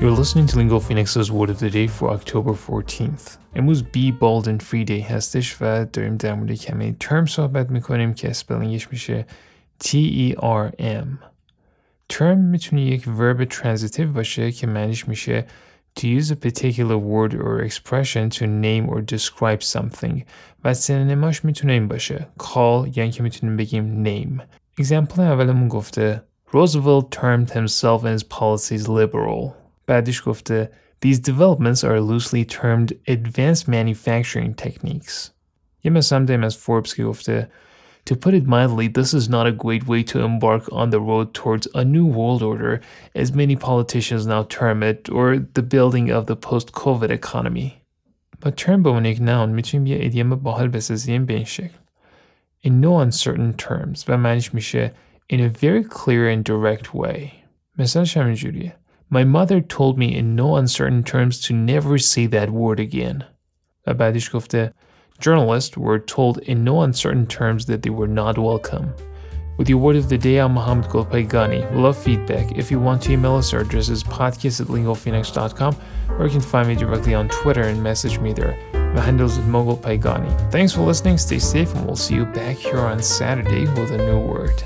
You're 0.00 0.10
listening 0.10 0.46
to 0.48 0.56
Lingo 0.56 0.78
Phoenix's 0.78 1.32
Word 1.32 1.50
of 1.50 1.58
the 1.58 1.70
Day 1.70 1.86
for 1.86 2.10
October 2.10 2.52
14th. 2.52 3.38
امروز 3.54 3.82
بی 3.82 4.12
بالد 4.12 4.48
and 4.48 4.62
free 4.62 4.84
day 4.84 5.10
هستش 5.10 5.56
و 5.60 5.84
داریم 5.84 6.16
در 6.16 6.34
مورد 6.34 6.52
کمی 6.52 6.96
ترم 7.00 7.26
صحبت 7.26 7.70
میکنیم 7.70 8.14
که 8.14 8.30
اسپلینگش 8.30 8.88
میشه 8.92 9.26
T-E-R-M 9.84 11.06
term 12.12 12.36
میتونه 12.36 12.82
یک 12.82 13.04
verb 13.04 13.52
transitive 13.52 14.06
باشه 14.14 14.52
که 14.52 14.66
معنیش 14.66 15.08
میشه 15.08 15.46
to 15.98 16.02
use 16.02 16.30
a 16.30 16.36
particular 16.36 16.98
word 16.98 17.34
or 17.34 17.62
expression 17.62 18.30
to 18.30 18.46
name 18.46 18.88
or 18.88 19.00
describe 19.00 19.62
something 19.62 20.22
و 20.64 20.74
سینونیماش 20.74 21.44
میتونه 21.44 21.72
این 21.72 21.88
باشه 21.88 22.28
call 22.40 22.96
یعنی 22.96 23.10
که 23.10 23.22
میتونیم 23.22 23.56
بگیم 23.56 24.04
name 24.04 24.42
example 24.82 25.18
اولمون 25.18 25.68
گفته 25.68 26.22
Roosevelt 26.52 27.10
termed 27.10 27.50
himself 27.50 28.04
and 28.04 28.12
his 28.12 28.22
policies 28.22 28.88
liberal 28.88 29.59
بعدش 29.86 30.22
گفته 30.26 30.70
These 31.04 31.18
developments 31.18 31.84
are 31.84 32.00
loosely 32.00 32.44
termed 32.44 32.92
advanced 33.08 33.68
manufacturing 33.68 34.54
techniques 34.66 35.30
یه 35.84 35.90
مثل 35.90 36.24
داریم 36.24 36.44
از 36.44 36.56
فوربس 36.56 36.94
که 36.94 37.04
گفته 37.04 37.48
To 38.06 38.14
put 38.14 38.34
it 38.34 38.46
mildly, 38.46 38.86
this 38.86 39.12
is 39.12 39.28
not 39.28 39.48
a 39.48 39.58
great 39.64 39.88
way 39.88 40.04
to 40.04 40.20
embark 40.20 40.64
on 40.70 40.90
the 40.90 41.00
road 41.00 41.34
towards 41.34 41.66
a 41.74 41.84
new 41.84 42.06
world 42.06 42.40
order, 42.40 42.80
as 43.16 43.34
many 43.34 43.56
politicians 43.56 44.28
now 44.28 44.44
term 44.44 44.84
it, 44.84 45.10
or 45.10 45.26
the 45.56 45.62
building 45.74 46.08
of 46.12 46.26
the 46.26 46.36
post-COVID 46.36 47.10
economy. 47.10 47.82
But 48.40 48.56
term 48.56 48.82
به 48.82 48.90
عنوان 48.90 49.14
noun 49.14 49.48
میتونیم 49.54 49.86
یه 49.86 49.98
ادیم 50.00 50.30
باحال 50.30 50.68
بسازیم 50.68 51.26
به 51.26 51.34
این 51.34 51.44
شکل. 51.44 51.76
In 52.64 52.80
no 52.80 53.00
uncertain 53.00 53.52
terms 53.56 54.04
و 54.08 54.16
معنیش 54.16 54.54
میشه 54.54 54.92
in 55.32 55.36
a 55.36 55.48
very 55.48 55.84
clear 55.84 56.28
and 56.28 56.44
direct 56.44 56.94
way. 56.94 57.30
مثالش 57.78 58.16
همینجوریه. 58.16 58.76
My 59.13 59.25
mother 59.25 59.59
told 59.59 59.97
me 59.97 60.15
in 60.15 60.37
no 60.37 60.55
uncertain 60.55 61.03
terms 61.03 61.41
to 61.41 61.53
never 61.53 61.97
say 61.97 62.27
that 62.27 62.49
word 62.49 62.79
again. 62.79 63.25
Abadish 63.85 64.31
گفته 64.31 64.71
Journalists 65.19 65.75
were 65.75 65.99
told 65.99 66.37
in 66.39 66.63
no 66.63 66.81
uncertain 66.81 67.27
terms 67.27 67.65
that 67.65 67.81
they 67.81 67.89
were 67.89 68.07
not 68.07 68.37
welcome. 68.37 68.93
With 69.57 69.67
your 69.67 69.79
word 69.79 69.97
of 69.97 70.07
the 70.07 70.17
day, 70.17 70.37
I'm 70.37 70.53
Mohammad 70.53 70.89
Golpayegani. 70.89 71.75
Love 71.75 71.97
feedback. 71.97 72.57
If 72.57 72.71
you 72.71 72.79
want 72.79 73.01
to 73.01 73.11
email 73.11 73.35
us, 73.35 73.53
our 73.53 73.59
address 73.59 73.89
is 73.89 74.01
podcast 74.01 74.61
at 74.61 74.67
lingophoenix.com 74.67 75.75
or 76.17 76.25
you 76.25 76.31
can 76.31 76.39
find 76.39 76.69
me 76.69 76.75
directly 76.75 77.13
on 77.13 77.27
Twitter 77.27 77.63
and 77.63 77.83
message 77.83 78.17
me 78.17 78.31
there. 78.31 78.57
My 78.95 79.01
handle 79.01 79.27
is 79.27 79.37
MoeGolpayegani. 79.39 80.51
Thanks 80.53 80.71
for 80.71 80.83
listening, 80.83 81.17
stay 81.17 81.39
safe, 81.39 81.75
and 81.75 81.85
we'll 81.85 81.97
see 81.97 82.15
you 82.15 82.25
back 82.27 82.55
here 82.55 82.79
on 82.79 83.03
Saturday 83.03 83.65
with 83.79 83.91
a 83.91 83.97
new 83.97 84.19
word. 84.19 84.63